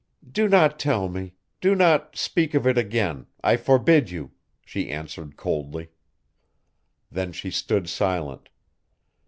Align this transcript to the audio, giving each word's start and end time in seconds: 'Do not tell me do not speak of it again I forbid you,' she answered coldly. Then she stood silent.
'Do 0.31 0.49
not 0.49 0.79
tell 0.79 1.07
me 1.09 1.35
do 1.61 1.75
not 1.75 2.15
speak 2.17 2.55
of 2.55 2.65
it 2.65 2.75
again 2.75 3.27
I 3.43 3.55
forbid 3.55 4.09
you,' 4.09 4.31
she 4.65 4.89
answered 4.89 5.37
coldly. 5.37 5.89
Then 7.11 7.31
she 7.31 7.51
stood 7.51 7.87
silent. 7.87 8.49